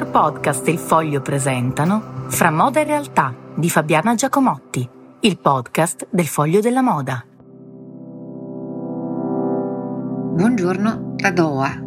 [0.00, 4.88] Editor Podcast e Il Foglio presentano Fra moda e realtà di Fabiana Giacomotti,
[5.20, 7.22] il podcast del Foglio della Moda.
[10.36, 11.78] Buongiorno da Doha,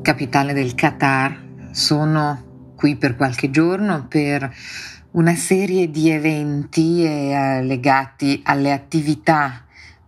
[0.00, 1.36] capitale del Qatar.
[1.72, 4.48] Sono qui per qualche giorno per
[5.12, 9.64] una serie di eventi eh, legati alle attività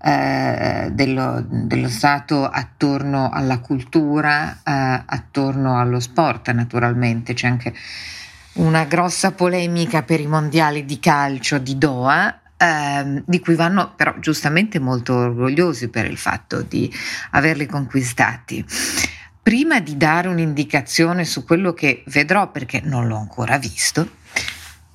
[0.06, 7.32] eh, dello, dello, Stato attorno alla cultura, eh, attorno allo sport naturalmente.
[7.32, 7.74] C'è anche
[8.54, 14.14] una grossa polemica per i mondiali di calcio di Doha, eh, di cui vanno però
[14.18, 16.92] giustamente molto orgogliosi per il fatto di
[17.30, 18.62] averli conquistati.
[19.42, 24.22] Prima di dare un'indicazione su quello che vedrò, perché non l'ho ancora visto,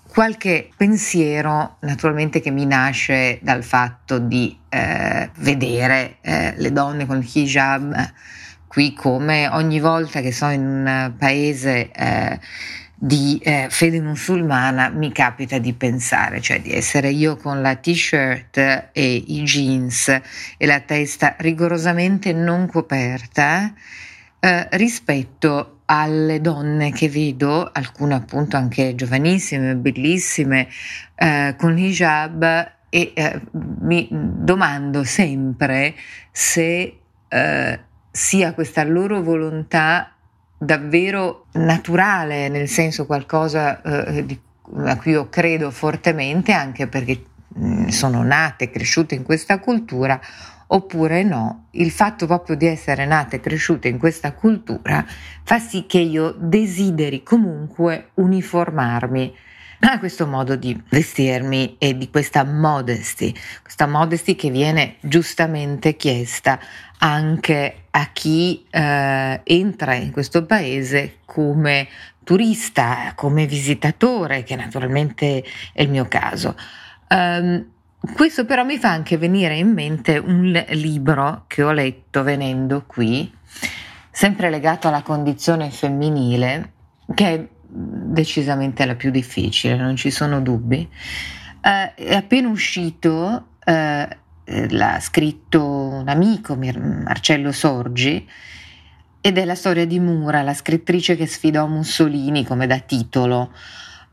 [0.09, 7.17] qualche pensiero naturalmente che mi nasce dal fatto di eh, vedere eh, le donne con
[7.17, 8.11] il hijab
[8.67, 12.39] qui come ogni volta che sono in un paese eh,
[12.95, 18.57] di eh, fede musulmana mi capita di pensare, cioè di essere io con la t-shirt
[18.91, 20.09] e i jeans
[20.57, 23.73] e la testa rigorosamente non coperta
[24.39, 30.67] eh, rispetto alle donne che vedo, alcune appunto anche giovanissime, bellissime,
[31.15, 35.95] eh, con hijab e eh, mi domando sempre
[36.31, 37.79] se eh,
[38.11, 40.13] sia questa loro volontà
[40.57, 44.39] davvero naturale, nel senso qualcosa eh, di,
[44.85, 47.23] a cui io credo fortemente, anche perché
[47.57, 50.19] mm, sono nate e cresciute in questa cultura,
[50.71, 55.05] oppure no, il fatto proprio di essere nata e cresciuta in questa cultura
[55.43, 59.35] fa sì che io desideri comunque uniformarmi
[59.81, 66.59] a questo modo di vestirmi e di questa modesty, questa modesty che viene giustamente chiesta
[66.97, 71.87] anche a chi eh, entra in questo paese come
[72.23, 76.55] turista, come visitatore, che naturalmente è il mio caso.
[77.09, 77.65] Um,
[77.99, 83.31] questo però mi fa anche venire in mente un libro che ho letto venendo qui,
[84.09, 86.73] sempre legato alla condizione femminile,
[87.13, 90.89] che è decisamente la più difficile, non ci sono dubbi.
[91.61, 94.07] Eh, è appena uscito, eh,
[94.45, 98.27] l'ha scritto un amico, Marcello Sorgi,
[99.19, 103.51] ed è la storia di Mura, la scrittrice che sfidò Mussolini come da titolo.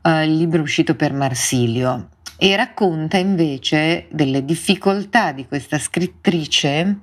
[0.01, 6.99] Eh, il libro è uscito per Marsilio e racconta invece delle difficoltà di questa scrittrice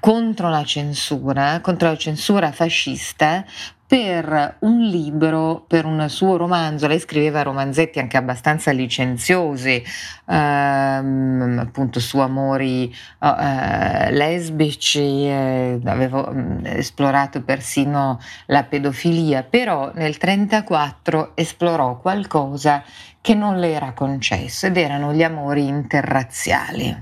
[0.00, 3.44] contro la censura, contro la censura fascista
[3.92, 9.84] per un libro, per un suo romanzo, lei scriveva romanzetti anche abbastanza licenziosi,
[10.30, 20.16] ehm, appunto su amori eh, lesbici, eh, avevo mm, esplorato persino la pedofilia, però nel
[20.18, 22.82] 1934 esplorò qualcosa
[23.20, 26.96] che non le era concesso ed erano gli amori interrazziali.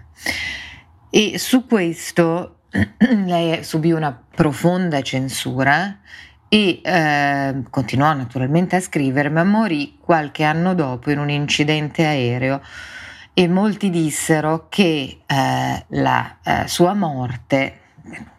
[1.09, 2.57] E su questo
[3.27, 5.99] lei subì una profonda censura
[6.49, 12.61] e eh, continuò naturalmente a scrivere, ma morì qualche anno dopo in un incidente aereo
[13.33, 17.79] e molti dissero che eh, la eh, sua morte,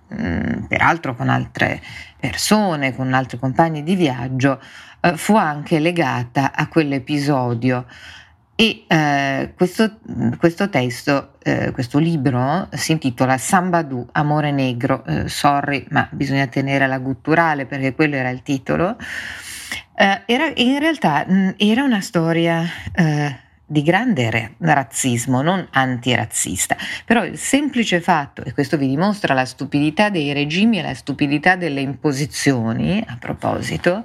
[0.07, 1.81] mh, mm, peraltro con altre
[2.19, 4.61] persone, con altri compagni di viaggio,
[4.99, 7.85] eh, fu anche legata a quell'episodio.
[8.61, 9.97] E eh, questo,
[10.37, 15.03] questo, testo, eh, questo libro si intitola Sambadou, Amore Negro.
[15.03, 18.97] Eh, sorry, ma bisogna tenere la gutturale perché quello era il titolo.
[19.95, 22.63] Eh, era, in realtà mh, mm, era una storia
[22.93, 23.35] eh,
[23.71, 26.75] di grande razzismo, non antirazzista.
[27.05, 31.55] Però il semplice fatto, e questo vi dimostra la stupidità dei regimi e la stupidità
[31.55, 34.03] delle imposizioni, a proposito,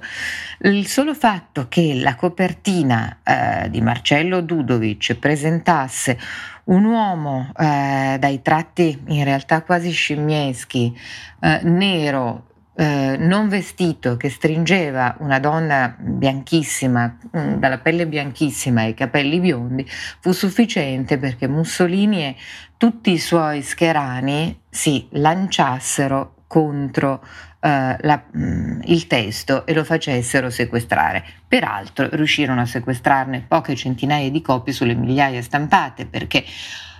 [0.59, 6.17] il solo fatto che la copertina eh, di Marcello Dudovic presentasse
[6.65, 10.97] un uomo eh, dai tratti in realtà quasi scimmieschi,
[11.41, 12.46] eh, nero,
[12.79, 19.39] eh, non vestito che stringeva una donna bianchissima, mm, dalla pelle bianchissima e i capelli
[19.39, 19.83] biondi,
[20.19, 22.35] fu sufficiente perché Mussolini e
[22.77, 27.23] tutti i suoi scherani si lanciassero contro
[27.59, 31.25] Uh, la, um, il testo e lo facessero sequestrare.
[31.47, 36.45] Peraltro riuscirono a sequestrarne poche centinaia di copie sulle migliaia stampate perché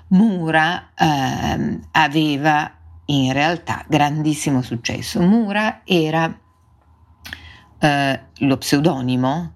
[0.08, 2.77] Mura uh, aveva
[3.08, 5.22] in realtà grandissimo successo.
[5.22, 6.40] Mura era
[7.80, 9.54] eh, lo pseudonimo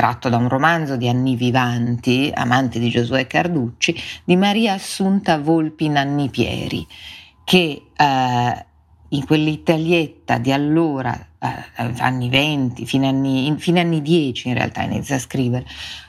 [0.00, 3.94] tratto da un romanzo di Anni Vivanti, amante di Giosuè Carducci,
[4.24, 6.86] di Maria Assunta Volpi Nanni Pieri,
[7.44, 8.66] che eh,
[9.12, 15.16] in quell'Italietta di allora, eh, anni 20, fine anni, fine anni 10 in realtà inizia
[15.16, 15.66] a scrivere,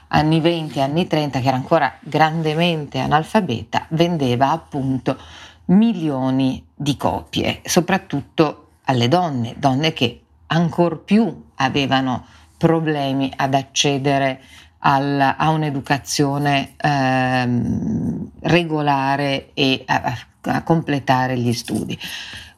[0.08, 5.18] anni 20, anni 30, che era ancora grandemente analfabeta, vendeva appunto
[5.66, 12.26] milioni di copie, soprattutto alle donne, donne che ancor più avevano
[12.56, 14.40] problemi ad accedere
[14.84, 21.98] al, a un'educazione ehm, regolare e a, a, completare gli studi.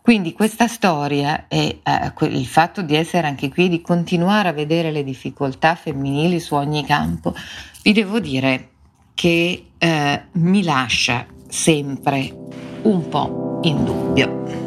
[0.00, 4.91] Quindi questa storia e eh, il fatto di essere anche qui, di continuare a vedere
[4.91, 7.35] le difficoltà femminili su ogni campo,
[7.83, 8.69] vi devo dire
[9.15, 12.44] che eh, mi lascia sempre
[12.85, 14.63] un po' in dubbio.